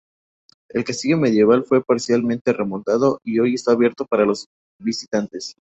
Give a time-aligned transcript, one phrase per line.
[0.69, 4.47] El castillo medieval fue parcialmente remontado y hoy está abierto para los
[4.79, 5.49] visitantes.